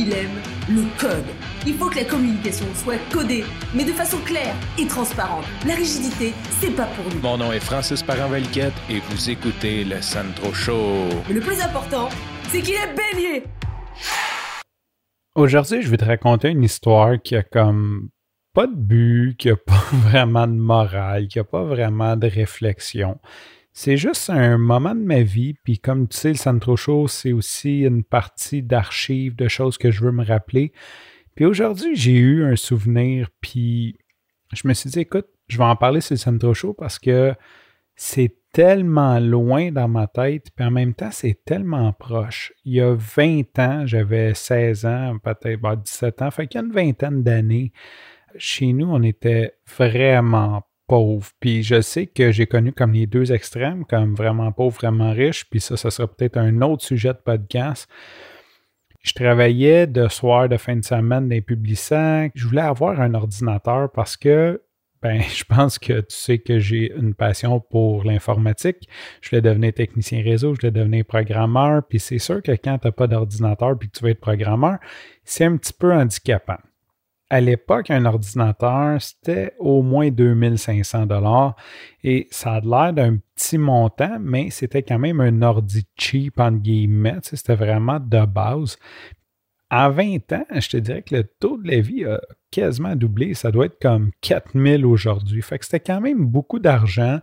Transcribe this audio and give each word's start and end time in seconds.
il 0.00 0.12
aime 0.14 0.40
le 0.68 0.84
code. 0.98 1.26
Il 1.66 1.74
faut 1.74 1.90
que 1.90 1.96
la 1.96 2.04
communication 2.04 2.64
soit 2.74 2.98
codée, 3.12 3.44
mais 3.74 3.84
de 3.84 3.92
façon 3.92 4.16
claire 4.24 4.54
et 4.78 4.86
transparente. 4.86 5.44
La 5.66 5.74
rigidité, 5.74 6.32
c'est 6.58 6.74
pas 6.74 6.86
pour 6.86 7.04
nous. 7.12 7.20
Mon 7.20 7.36
nom 7.36 7.52
est 7.52 7.60
Francis 7.60 8.02
parent 8.02 8.32
et 8.34 9.00
vous 9.10 9.30
écoutez 9.30 9.84
le 9.84 10.00
Sandro 10.00 10.54
Show. 10.54 11.08
Mais 11.28 11.34
le 11.34 11.40
plus 11.40 11.60
important, 11.60 12.08
c'est 12.48 12.62
qu'il 12.62 12.74
est 12.74 12.94
bélier. 12.94 13.44
Aujourd'hui, 15.34 15.82
je 15.82 15.90
vais 15.90 15.98
te 15.98 16.06
raconter 16.06 16.48
une 16.48 16.64
histoire 16.64 17.20
qui 17.20 17.36
a 17.36 17.42
comme 17.42 18.08
pas 18.54 18.66
de 18.66 18.74
but, 18.74 19.36
qui 19.36 19.50
a 19.50 19.56
pas 19.56 19.84
vraiment 19.92 20.46
de 20.46 20.54
morale, 20.54 21.28
qui 21.28 21.38
a 21.38 21.44
pas 21.44 21.62
vraiment 21.62 22.16
de 22.16 22.26
réflexion. 22.26 23.18
C'est 23.82 23.96
juste 23.96 24.28
un 24.28 24.58
moment 24.58 24.94
de 24.94 25.00
ma 25.00 25.22
vie, 25.22 25.54
puis 25.64 25.78
comme 25.78 26.06
tu 26.06 26.14
sais, 26.14 26.28
le 26.28 26.34
Centro 26.34 26.76
Show, 26.76 27.08
c'est 27.08 27.32
aussi 27.32 27.80
une 27.80 28.04
partie 28.04 28.62
d'archives, 28.62 29.34
de 29.36 29.48
choses 29.48 29.78
que 29.78 29.90
je 29.90 30.04
veux 30.04 30.12
me 30.12 30.22
rappeler. 30.22 30.74
Puis 31.34 31.46
aujourd'hui, 31.46 31.96
j'ai 31.96 32.18
eu 32.18 32.44
un 32.44 32.56
souvenir, 32.56 33.30
puis 33.40 33.96
je 34.52 34.68
me 34.68 34.74
suis 34.74 34.90
dit, 34.90 35.00
écoute, 35.00 35.28
je 35.48 35.56
vais 35.56 35.64
en 35.64 35.76
parler 35.76 36.02
sur 36.02 36.12
le 36.12 36.18
Centro 36.18 36.52
Show 36.52 36.74
parce 36.74 36.98
que 36.98 37.34
c'est 37.96 38.36
tellement 38.52 39.18
loin 39.18 39.72
dans 39.72 39.88
ma 39.88 40.06
tête, 40.08 40.50
puis 40.54 40.66
en 40.66 40.70
même 40.70 40.92
temps, 40.92 41.10
c'est 41.10 41.42
tellement 41.46 41.90
proche. 41.94 42.52
Il 42.66 42.74
y 42.74 42.82
a 42.82 42.94
20 42.94 43.58
ans, 43.60 43.86
j'avais 43.86 44.34
16 44.34 44.84
ans, 44.84 45.16
peut-être 45.24 45.76
17 45.76 46.20
ans, 46.20 46.30
fait 46.30 46.48
qu'il 46.48 46.60
y 46.60 46.64
a 46.64 46.66
une 46.66 46.72
vingtaine 46.74 47.22
d'années, 47.22 47.72
chez 48.36 48.74
nous, 48.74 48.90
on 48.90 49.02
était 49.02 49.54
vraiment 49.66 50.64
pauvre. 50.90 51.30
Puis 51.38 51.62
je 51.62 51.80
sais 51.80 52.06
que 52.08 52.32
j'ai 52.32 52.48
connu 52.48 52.72
comme 52.72 52.92
les 52.92 53.06
deux 53.06 53.30
extrêmes, 53.30 53.84
comme 53.84 54.16
vraiment 54.16 54.50
pauvre, 54.50 54.74
vraiment 54.74 55.12
riche. 55.12 55.48
Puis 55.48 55.60
ça, 55.60 55.76
ça 55.76 55.88
sera 55.88 56.08
peut-être 56.08 56.36
un 56.36 56.62
autre 56.62 56.82
sujet 56.82 57.12
de 57.12 57.20
podcast. 57.24 57.88
Je 59.00 59.12
travaillais 59.12 59.86
de 59.86 60.08
soir, 60.08 60.48
de 60.48 60.56
fin 60.56 60.74
de 60.74 60.84
semaine 60.84 61.28
les 61.28 61.42
publicants. 61.42 62.28
Je 62.34 62.44
voulais 62.44 62.62
avoir 62.62 63.00
un 63.00 63.14
ordinateur 63.14 63.92
parce 63.92 64.16
que, 64.16 64.60
ben, 65.00 65.22
je 65.32 65.44
pense 65.44 65.78
que 65.78 66.00
tu 66.00 66.16
sais 66.16 66.38
que 66.38 66.58
j'ai 66.58 66.92
une 66.92 67.14
passion 67.14 67.60
pour 67.60 68.02
l'informatique. 68.02 68.88
Je 69.20 69.30
voulais 69.30 69.42
devenir 69.42 69.72
technicien 69.72 70.24
réseau, 70.24 70.56
je 70.56 70.60
voulais 70.62 70.72
devenir 70.72 71.04
programmeur. 71.04 71.84
Puis 71.88 72.00
c'est 72.00 72.18
sûr 72.18 72.42
que 72.42 72.50
quand 72.50 72.78
tu 72.78 72.88
n'as 72.88 72.92
pas 72.92 73.06
d'ordinateur 73.06 73.78
puis 73.78 73.88
que 73.88 73.96
tu 73.96 74.04
veux 74.04 74.10
être 74.10 74.20
programmeur, 74.20 74.78
c'est 75.22 75.44
un 75.44 75.56
petit 75.56 75.72
peu 75.72 75.94
handicapant 75.94 76.58
à 77.30 77.40
l'époque, 77.40 77.90
un 77.90 78.04
ordinateur, 78.06 79.00
c'était 79.00 79.54
au 79.60 79.82
moins 79.82 80.10
2500 80.10 81.06
dollars 81.06 81.54
et 82.02 82.26
ça 82.32 82.54
a 82.54 82.60
l'air 82.60 82.92
d'un 82.92 83.18
petit 83.36 83.56
montant, 83.56 84.18
mais 84.20 84.50
c'était 84.50 84.82
quand 84.82 84.98
même 84.98 85.20
un 85.20 85.40
ordi 85.42 85.86
cheap, 85.96 86.40
entre 86.40 86.58
guillemets. 86.58 87.18
C'était 87.22 87.54
vraiment 87.54 88.00
de 88.00 88.26
base. 88.26 88.76
En 89.70 89.90
20 89.90 90.32
ans, 90.32 90.44
je 90.50 90.68
te 90.68 90.76
dirais 90.78 91.02
que 91.02 91.14
le 91.14 91.24
taux 91.24 91.56
de 91.56 91.70
la 91.70 91.80
vie 91.80 92.04
a 92.04 92.20
quasiment 92.50 92.96
doublé. 92.96 93.34
Ça 93.34 93.52
doit 93.52 93.66
être 93.66 93.78
comme 93.80 94.10
4000 94.20 94.84
aujourd'hui. 94.84 95.40
Fait 95.40 95.60
que 95.60 95.64
c'était 95.64 95.78
quand 95.78 96.00
même 96.00 96.26
beaucoup 96.26 96.58
d'argent 96.58 97.20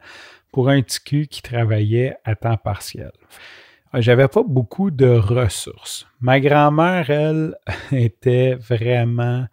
pour 0.53 0.69
un 0.69 0.81
TQ 0.81 1.27
qui 1.27 1.42
travaillait 1.42 2.16
à 2.23 2.36
temps 2.36 2.55
partiel. 2.55 3.11
J'avais 3.94 4.30
pas 4.30 4.44
beaucoup 4.44 4.89
de 4.92 5.08
ressources. 5.08 6.08
Ma 6.21 6.39
grand-mère, 6.39 7.09
elle, 7.09 7.55
était 7.92 8.55
vraiment 8.55 9.45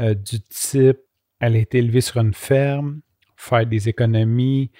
euh, 0.00 0.14
du 0.14 0.40
type, 0.40 0.98
elle 1.40 1.56
a 1.56 1.58
été 1.58 1.78
élevée 1.78 2.00
sur 2.00 2.18
une 2.20 2.34
ferme, 2.34 3.00
faire 3.36 3.66
des 3.66 3.88
économies. 3.88 4.70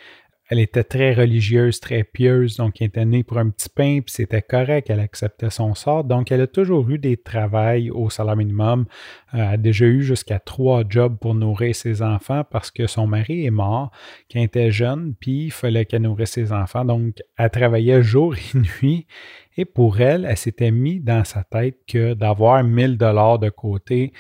Elle 0.51 0.61
était 0.61 0.85
très 0.85 1.13
religieuse, 1.13 1.79
très 1.79 2.05
pieuse, 2.05 2.57
donc 2.57 2.81
elle 2.81 2.87
était 2.87 3.05
née 3.05 3.23
pour 3.23 3.37
un 3.37 3.51
petit 3.51 3.69
pain, 3.69 4.01
puis 4.01 4.15
c'était 4.15 4.41
correct, 4.41 4.89
elle 4.89 5.01
acceptait 5.01 5.51
son 5.51 5.75
sort. 5.75 6.05
Donc, 6.05 6.33
elle 6.33 6.41
a 6.41 6.47
toujours 6.47 6.89
eu 6.89 6.97
des 6.97 7.19
travails 7.19 7.91
au 7.91 8.09
salaire 8.09 8.35
minimum. 8.35 8.87
Euh, 9.35 9.39
elle 9.39 9.43
a 9.43 9.57
déjà 9.59 9.85
eu 9.85 10.01
jusqu'à 10.03 10.39
trois 10.39 10.85
jobs 10.89 11.19
pour 11.19 11.35
nourrir 11.35 11.75
ses 11.75 12.01
enfants 12.01 12.45
parce 12.51 12.71
que 12.71 12.87
son 12.87 13.07
mari 13.07 13.45
est 13.45 13.51
mort 13.51 13.91
quand 14.33 14.39
elle 14.39 14.47
était 14.47 14.71
jeune, 14.71 15.15
puis 15.21 15.45
il 15.45 15.53
fallait 15.53 15.85
qu'elle 15.85 16.03
nourrisse 16.03 16.31
ses 16.31 16.51
enfants. 16.51 16.87
Donc, 16.87 17.17
elle 17.37 17.51
travaillait 17.51 18.03
jour 18.03 18.35
et 18.35 18.59
nuit. 18.83 19.07
Et 19.59 19.67
pour 19.67 20.01
elle, 20.01 20.25
elle 20.25 20.37
s'était 20.39 20.71
mis 20.71 20.99
dans 20.99 21.25
sa 21.25 21.45
tête 21.45 21.77
que 21.87 22.15
d'avoir 22.15 22.65
1000 22.65 22.97
dollars 22.97 23.39
de 23.39 23.51
côté, 23.51 24.13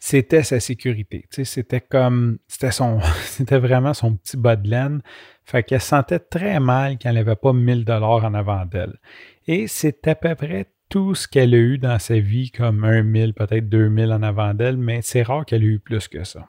c'était 0.00 0.42
sa 0.42 0.58
sécurité. 0.58 1.26
C'était 1.30 1.82
comme, 1.82 2.38
c'était 2.48 3.58
vraiment 3.58 3.94
son 3.94 4.16
petit 4.16 4.36
bas 4.36 4.56
de 4.56 4.68
laine. 4.68 5.02
Fait 5.44 5.62
qu'elle 5.62 5.80
sentait 5.80 6.18
très 6.18 6.58
mal 6.58 6.96
qu'elle 6.98 7.14
n'avait 7.14 7.36
pas 7.36 7.52
1000 7.52 7.84
dollars 7.84 8.24
en 8.24 8.34
avant 8.34 8.64
d'elle. 8.64 8.98
Et 9.46 9.66
c'est 9.66 10.08
à 10.08 10.14
peu 10.14 10.34
près 10.34 10.66
tout 10.88 11.14
ce 11.14 11.28
qu'elle 11.28 11.54
a 11.54 11.58
eu 11.58 11.78
dans 11.78 11.98
sa 11.98 12.18
vie, 12.18 12.50
comme 12.50 12.88
1000, 13.02 13.34
peut-être 13.34 13.68
2000 13.68 14.12
en 14.12 14.22
avant 14.22 14.54
d'elle, 14.54 14.76
mais 14.76 15.00
c'est 15.02 15.22
rare 15.22 15.44
qu'elle 15.44 15.62
ait 15.62 15.66
eu 15.66 15.78
plus 15.78 16.08
que 16.08 16.24
ça 16.24 16.48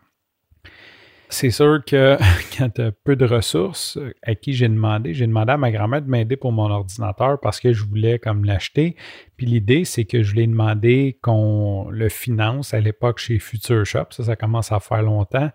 c'est 1.32 1.50
sûr 1.50 1.84
que 1.86 2.18
quand 2.58 2.70
tu 2.70 2.82
as 2.82 2.92
peu 2.92 3.16
de 3.16 3.26
ressources, 3.26 3.98
à 4.22 4.36
qui 4.36 4.54
j'ai 4.54 4.68
demandé, 4.68 5.14
j'ai 5.14 5.26
demandé 5.26 5.54
à 5.54 5.58
ma 5.58 5.72
grand-mère 5.72 6.02
de 6.02 6.10
m'aider 6.10 6.36
pour 6.36 6.52
mon 6.52 6.70
ordinateur 6.70 7.40
parce 7.40 7.60
que 7.60 7.74
je 7.74 7.84
voulais 7.84 8.20
comme 8.20 8.46
l'acheter. 8.46 8.96
Puis 9.38 9.46
l'idée, 9.46 9.86
c'est 9.86 10.06
que 10.06 10.24
je 10.24 10.34
lui 10.34 10.42
ai 10.42 10.48
demandé 10.48 11.18
qu'on 11.22 11.90
le 11.90 12.10
finance 12.10 12.74
à 12.74 12.80
l'époque 12.80 13.20
chez 13.20 13.40
Future 13.40 13.86
Shop. 13.86 14.06
Ça, 14.12 14.26
ça 14.26 14.36
commence 14.36 14.72
à 14.72 14.80
faire 14.80 15.02
longtemps. 15.02 15.50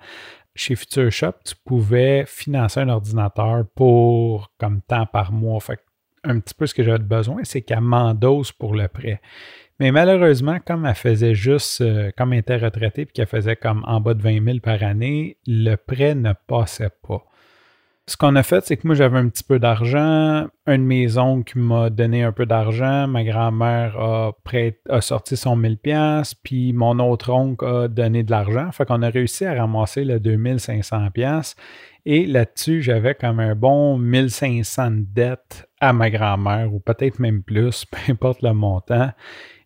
Chez 0.54 0.75
Future 0.75 1.12
Shop, 1.12 1.34
tu 1.44 1.54
pouvais 1.64 2.25
financer 2.26 2.81
un 2.81 2.88
ordinateur 2.88 3.64
pour 3.75 4.53
comme 4.58 4.81
temps 4.81 5.06
par 5.06 5.31
mois. 5.31 5.60
Fait 5.60 5.78
un 6.25 6.41
petit 6.41 6.54
peu 6.54 6.66
ce 6.66 6.75
que 6.75 6.82
j'avais 6.82 6.98
besoin, 6.98 7.44
c'est 7.44 7.62
qu'elle 7.62 7.82
m'endosse 7.82 8.53
pour 8.53 8.75
le 8.75 8.88
prêt. 8.88 9.20
Mais 9.78 9.92
malheureusement, 9.92 10.59
comme 10.64 10.87
elle 10.87 10.94
faisait 10.94 11.34
juste, 11.34 11.82
euh, 11.82 12.10
comme 12.16 12.32
elle 12.32 12.38
était 12.38 12.56
retraitée 12.56 13.04
puis 13.04 13.12
qu'elle 13.12 13.26
faisait 13.26 13.56
comme 13.56 13.84
en 13.87 14.00
bas 14.00 14.14
de 14.14 14.22
20 14.22 14.42
000 14.44 14.59
par 14.60 14.82
année, 14.82 15.37
le 15.47 15.76
prêt 15.76 16.14
ne 16.14 16.32
passait 16.47 16.92
pas. 17.06 17.22
Ce 18.09 18.16
qu'on 18.16 18.37
a 18.37 18.44
fait, 18.44 18.64
c'est 18.64 18.76
que 18.76 18.87
moi, 18.87 18.94
j'avais 18.94 19.19
un 19.19 19.28
petit 19.28 19.42
peu 19.42 19.59
d'argent. 19.59 20.47
Une 20.69 20.84
maison 20.84 21.42
qui 21.42 21.59
m'a 21.59 21.91
donné 21.91 22.22
un 22.22 22.31
peu 22.31 22.47
d'argent. 22.47 23.09
Ma 23.09 23.25
grand-mère 23.25 23.98
a, 23.98 24.32
a 24.88 25.00
sorti 25.00 25.37
son 25.37 25.56
1000 25.56 25.76
pièces 25.76 26.32
puis 26.32 26.72
mon 26.72 27.00
autre 27.00 27.32
oncle 27.32 27.64
a 27.64 27.88
donné 27.88 28.22
de 28.22 28.31
l'argent. 28.31 28.70
Fait 28.70 28.87
qu'on 28.87 29.03
a 29.03 29.10
réussi 29.10 29.44
à 29.44 29.54
ramasser 29.54 30.04
le 30.04 30.20
2500 30.20 31.10
pièces 31.10 31.56
Et 32.06 32.26
là-dessus, 32.26 32.81
j'avais 32.81 33.16
comme 33.16 33.41
un 33.41 33.56
bon 33.56 33.98
1500 33.98 34.91
de 34.93 35.04
dette 35.12 35.69
à 35.81 35.93
ma 35.93 36.08
grand-mère, 36.08 36.72
ou 36.72 36.78
peut-être 36.78 37.19
même 37.19 37.43
plus, 37.43 37.84
peu 37.91 37.98
importe 38.08 38.41
le 38.43 38.53
montant. 38.53 39.10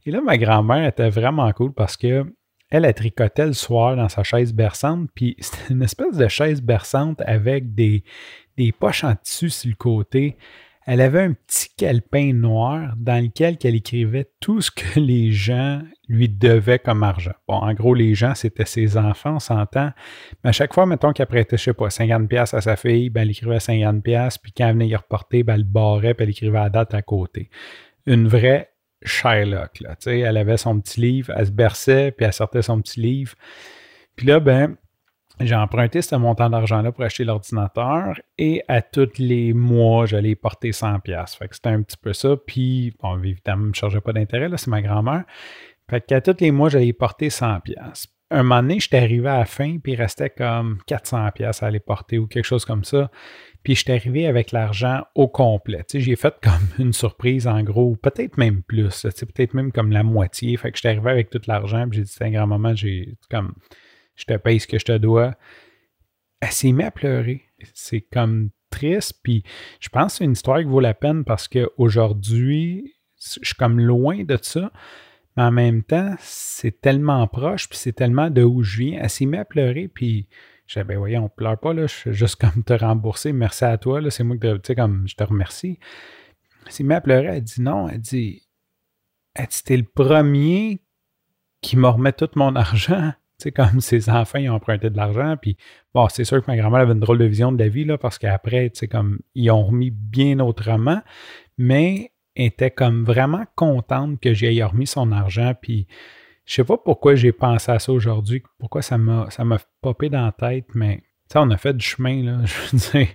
Et 0.07 0.11
là, 0.11 0.21
ma 0.21 0.39
grand-mère 0.39 0.87
était 0.87 1.11
vraiment 1.11 1.51
cool 1.53 1.73
parce 1.73 1.97
que 1.97 2.25
elle, 2.71 2.93
tricotait 2.95 3.47
le 3.47 3.53
soir 3.53 3.97
dans 3.97 4.09
sa 4.09 4.23
chaise 4.23 4.53
berçante, 4.53 5.11
puis 5.15 5.37
c'était 5.41 5.75
une 5.75 5.83
espèce 5.83 6.17
de 6.17 6.29
chaise 6.29 6.63
berçante 6.63 7.21
avec 7.27 7.75
des, 7.75 8.05
poches 8.79 9.05
en 9.05 9.17
tissu 9.17 9.51
sur 9.51 9.71
le 9.71 9.77
côté. 9.77 10.37
Elle 10.87 11.01
avait 11.01 11.23
un 11.23 11.33
petit 11.33 11.69
calepin 11.77 12.33
noir 12.33 12.95
dans 12.97 13.23
lequel 13.23 13.59
elle 13.63 13.75
écrivait 13.75 14.31
tout 14.41 14.61
ce 14.61 14.71
que 14.71 14.99
les 15.01 15.31
gens 15.31 15.83
lui 16.09 16.29
devaient 16.29 16.79
comme 16.79 17.03
argent. 17.03 17.35
Bon, 17.47 17.55
en 17.55 17.73
gros, 17.75 17.95
les 17.95 18.15
gens, 18.15 18.35
c'était 18.35 18.65
ses 18.65 18.97
enfants, 18.97 19.37
on 19.37 19.41
s'entend. 19.41 19.91
Mais 20.43 20.51
à 20.51 20.53
chaque 20.53 20.75
fois, 20.75 20.87
mettons 20.87 21.13
qu'elle 21.13 21.27
prêtait, 21.27 21.59
je 21.59 21.65
sais 21.65 21.75
pas, 21.75 21.89
50$ 21.89 22.57
à 22.57 22.61
sa 22.61 22.77
fille, 22.77 23.11
ben, 23.11 23.23
elle 23.23 23.31
écrivait 23.31 23.59
50$, 23.59 24.39
puis 24.43 24.53
quand 24.53 24.67
elle 24.67 24.73
venait 24.75 24.89
y 24.89 24.97
reporter, 24.97 25.43
ben, 25.43 25.55
elle 25.55 25.61
le 25.61 25.67
barrait, 25.67 26.15
elle 26.19 26.31
écrivait 26.31 26.59
la 26.59 26.71
date 26.71 26.95
à 26.95 27.03
côté. 27.03 27.51
Une 28.07 28.27
vraie 28.27 28.70
Shylock. 29.03 29.81
Là, 29.81 29.97
elle 30.07 30.37
avait 30.37 30.57
son 30.57 30.81
petit 30.81 31.01
livre, 31.01 31.33
elle 31.37 31.47
se 31.47 31.53
berçait, 31.53 32.13
puis 32.13 32.27
elle 32.27 32.33
sortait 32.33 32.63
son 32.63 32.81
petit 32.81 33.01
livre. 33.01 33.35
Puis 34.17 34.27
là, 34.27 34.41
ben, 34.41 34.77
j'ai 35.41 35.55
emprunté 35.55 36.03
ce 36.03 36.15
montant 36.17 36.51
d'argent-là 36.51 36.93
pour 36.93 37.03
acheter 37.05 37.25
l'ordinateur 37.25 38.21
et 38.37 38.63
à 38.69 38.83
tous 38.83 39.19
les 39.19 39.55
mois, 39.55 40.05
j'allais 40.05 40.35
porter 40.35 40.71
100$. 40.71 41.37
Fait 41.39 41.49
que 41.49 41.55
c'était 41.55 41.71
un 41.71 41.83
petit 41.83 41.97
peu 41.97 42.13
ça. 42.13 42.37
Puis, 42.37 42.95
bon, 43.01 43.19
évidemment, 43.23 43.65
je 43.65 43.69
ne 43.69 43.75
chargeais 43.75 44.01
pas 44.01 44.13
d'intérêt, 44.13 44.49
là, 44.49 44.59
c'est 44.59 44.71
ma 44.71 44.83
grand-mère. 44.83 45.25
Fait 45.89 46.05
qu'à 46.05 46.21
tous 46.21 46.37
les 46.41 46.51
mois, 46.51 46.69
j'allais 46.69 46.93
porter 46.93 47.29
100$. 47.29 48.07
Un 48.33 48.45
moment 48.45 48.63
donné, 48.63 48.79
j'étais 48.79 48.99
arrivé 48.99 49.29
à 49.29 49.39
la 49.39 49.45
fin, 49.45 49.79
puis 49.79 49.93
il 49.93 49.97
restait 49.97 50.31
comme 50.31 50.79
400$ 50.89 51.65
à 51.65 51.67
aller 51.67 51.81
porter 51.81 52.19
ou 52.19 52.29
quelque 52.29 52.45
chose 52.45 52.65
comme 52.65 52.85
ça. 52.85 53.11
Puis 53.65 53.75
je 53.75 53.81
suis 53.81 53.93
arrivé 53.93 54.27
avec 54.27 54.53
l'argent 54.53 55.05
au 55.17 55.27
complet. 55.27 55.85
Tu 55.89 55.99
sais, 55.99 56.01
j'ai 56.01 56.17
fait 56.17 56.35
comme 56.43 56.69
une 56.87 56.93
surprise 56.93 57.49
en 57.49 57.63
gros, 57.63 57.97
peut-être 57.97 58.39
même 58.39 58.63
plus, 58.63 59.03
peut-être 59.03 59.55
même 59.55 59.73
comme 59.73 59.91
la 59.91 60.05
moitié. 60.05 60.57
Fait 60.57 60.71
que 60.71 60.77
je 60.77 60.81
suis 60.81 60.89
arrivé 60.89 61.11
avec 61.11 61.31
tout 61.31 61.41
l'argent, 61.47 61.89
puis 61.89 61.99
j'ai 61.99 62.05
dit, 62.05 62.17
un 62.21 62.31
grand 62.31 62.47
moment, 62.47 62.75
j'ai 62.75 63.17
comme, 63.31 63.55
je 64.15 64.25
te 64.25 64.37
paye 64.37 64.61
ce 64.61 64.69
que 64.69 64.79
je 64.79 64.85
te 64.85 64.97
dois. 64.97 65.35
Elle 66.41 66.53
s'est 66.53 66.73
mise 66.73 66.87
à 66.87 66.91
pleurer. 66.91 67.43
C'est 67.75 68.01
comme 68.01 68.51
triste, 68.71 69.21
puis 69.25 69.43
je 69.81 69.89
pense 69.89 70.13
que 70.13 70.19
c'est 70.19 70.25
une 70.25 70.33
histoire 70.33 70.61
qui 70.61 70.67
vaut 70.67 70.81
la 70.81 70.95
peine 70.95 71.25
parce 71.25 71.49
qu'aujourd'hui, 71.49 72.95
je 73.21 73.41
suis 73.43 73.55
comme 73.57 73.81
loin 73.81 74.23
de 74.23 74.39
ça, 74.41 74.73
mais 75.37 75.43
en 75.45 75.51
même 75.51 75.83
temps, 75.83 76.15
c'est 76.19 76.81
tellement 76.81 77.27
proche, 77.27 77.69
puis 77.69 77.79
c'est 77.79 77.93
tellement 77.93 78.31
de 78.31 78.43
où 78.43 78.63
je 78.63 78.79
viens. 78.79 79.01
Elle 79.03 79.11
s'est 79.11 79.27
mise 79.27 79.41
à 79.41 79.45
pleurer, 79.45 79.89
puis 79.89 80.29
je 80.67 80.75
disais, 80.75 80.85
ben 80.85 80.99
voyons, 80.99 81.25
on 81.25 81.29
pleure 81.29 81.59
pas, 81.59 81.73
là, 81.73 81.87
je 81.87 81.95
suis 81.95 82.13
juste 82.13 82.37
comme 82.37 82.63
te 82.65 82.73
rembourser, 82.73 83.33
merci 83.33 83.65
à 83.65 83.79
toi, 83.79 84.01
là, 84.01 84.11
c'est 84.11 84.25
moi 84.25 84.37
qui 84.37 84.47
tu 84.47 84.61
sais, 84.65 84.75
comme 84.75 85.07
je 85.09 85.15
te 85.15 85.25
remercie. 85.25 85.79
Elle 86.67 86.73
s'est 86.73 86.85
mise 86.85 86.97
à 86.97 87.01
pleurer, 87.01 87.27
elle 87.27 87.43
dit 87.43 87.63
non, 87.63 87.89
elle 87.89 88.01
dit, 88.01 88.43
elle 89.35 89.47
dit, 89.47 89.63
t'es 89.65 89.77
le 89.77 89.85
premier 89.85 90.83
qui 91.61 91.77
me 91.77 91.89
remet 91.89 92.13
tout 92.13 92.29
mon 92.37 92.55
argent. 92.57 93.13
Tu 93.39 93.45
sais, 93.45 93.53
comme 93.53 93.81
ses 93.81 94.11
enfants, 94.11 94.39
ils 94.39 94.51
ont 94.51 94.55
emprunté 94.55 94.91
de 94.91 94.97
l'argent. 94.97 95.37
Puis, 95.41 95.57
bon, 95.95 96.09
c'est 96.09 96.25
sûr 96.25 96.45
que 96.45 96.51
ma 96.51 96.57
grand-mère 96.57 96.81
avait 96.81 96.93
une 96.93 97.01
drôle 97.01 97.19
de 97.19 97.25
vision 97.25 97.53
de 97.53 97.59
la 97.59 97.69
vie, 97.69 97.85
là, 97.85 97.97
parce 97.97 98.19
qu'après, 98.19 98.71
tu 98.71 98.81
sais, 98.81 98.89
comme, 98.89 99.21
ils 99.35 99.51
ont 99.51 99.65
remis 99.65 99.91
bien 99.91 100.41
autrement. 100.41 101.01
Mais 101.57 102.13
était 102.37 102.71
comme 102.71 103.05
vraiment 103.05 103.45
contente 103.55 104.21
que 104.21 104.33
j'aie 104.35 104.63
remis 104.63 104.87
son 104.87 105.13
argent. 105.13 105.55
Puis, 105.61 105.87
je 106.47 106.55
sais 106.55 106.65
pas 106.65 106.79
pourquoi 106.79 107.15
j'ai 107.15 107.33
pensé 107.33 107.71
à 107.71 107.79
ça 107.79 107.93
aujourd'hui, 107.93 108.43
pourquoi 108.59 108.83
ça 108.83 108.99
m'a, 108.99 109.29
ça 109.31 109.45
popé 109.81 110.09
dans 110.09 110.25
la 110.25 110.33
tête, 110.33 110.67
mais, 110.75 111.03
tu 111.31 111.39
on 111.39 111.51
a 111.51 111.57
fait 111.57 111.77
du 111.77 111.85
chemin, 111.85 112.23
là. 112.25 112.41
Je 112.45 112.77
veux 112.77 112.79
dire, 112.79 113.15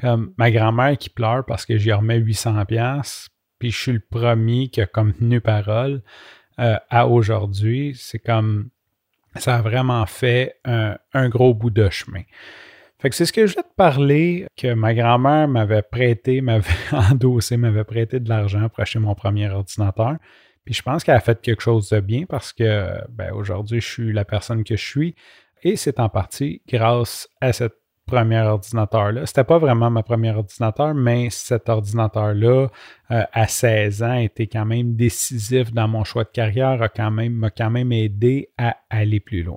comme 0.00 0.34
ma 0.36 0.50
grand-mère 0.50 0.98
qui 0.98 1.10
pleure 1.10 1.44
parce 1.46 1.64
que 1.64 1.76
j'y 1.76 1.92
remets 1.92 2.18
800$, 2.18 3.28
puis 3.58 3.70
je 3.70 3.78
suis 3.78 3.92
le 3.92 4.00
premier 4.00 4.68
qui 4.68 4.80
a 4.80 4.86
comme 4.86 5.12
tenu 5.12 5.40
parole 5.40 6.02
euh, 6.58 6.76
à 6.90 7.06
aujourd'hui. 7.06 7.92
C'est 7.94 8.18
comme 8.18 8.70
ça 9.36 9.56
a 9.56 9.62
vraiment 9.62 10.04
fait 10.06 10.56
un, 10.64 11.28
gros 11.28 11.54
bout 11.54 11.70
de 11.70 11.88
chemin. 11.88 12.22
Fait 13.02 13.10
que 13.10 13.16
c'est 13.16 13.26
ce 13.26 13.32
que 13.32 13.48
je 13.48 13.54
voulais 13.54 13.64
te 13.64 13.74
parler, 13.74 14.46
que 14.56 14.74
ma 14.74 14.94
grand-mère 14.94 15.48
m'avait 15.48 15.82
prêté, 15.82 16.40
m'avait 16.40 16.70
endossé, 16.92 17.56
m'avait 17.56 17.82
prêté 17.82 18.20
de 18.20 18.28
l'argent 18.28 18.68
pour 18.68 18.78
acheter 18.78 19.00
mon 19.00 19.16
premier 19.16 19.50
ordinateur. 19.50 20.18
Puis 20.64 20.74
je 20.74 20.82
pense 20.82 21.02
qu'elle 21.02 21.16
a 21.16 21.20
fait 21.20 21.40
quelque 21.40 21.62
chose 21.62 21.88
de 21.88 21.98
bien 21.98 22.26
parce 22.28 22.52
que 22.52 22.92
ben, 23.08 23.32
aujourd'hui, 23.32 23.80
je 23.80 23.88
suis 23.88 24.12
la 24.12 24.24
personne 24.24 24.62
que 24.62 24.76
je 24.76 24.86
suis. 24.86 25.16
Et 25.64 25.74
c'est 25.74 25.98
en 25.98 26.08
partie 26.08 26.62
grâce 26.68 27.28
à 27.40 27.52
cette 27.52 27.74
premier 28.06 28.40
ordinateur-là. 28.40 29.26
C'était 29.26 29.42
pas 29.42 29.58
vraiment 29.58 29.90
ma 29.90 30.04
première 30.04 30.38
ordinateur, 30.38 30.94
mais 30.94 31.28
cet 31.30 31.68
ordinateur-là, 31.68 32.68
euh, 33.10 33.24
à 33.32 33.48
16 33.48 34.02
ans, 34.04 34.14
était 34.14 34.46
quand 34.46 34.64
même 34.64 34.94
décisif 34.94 35.72
dans 35.72 35.88
mon 35.88 36.04
choix 36.04 36.22
de 36.22 36.30
carrière, 36.30 36.80
a 36.80 36.88
quand 36.88 37.10
m'a 37.10 37.50
quand 37.50 37.70
même 37.70 37.90
aidé 37.90 38.50
à 38.58 38.76
aller 38.90 39.18
plus 39.18 39.42
loin. 39.42 39.56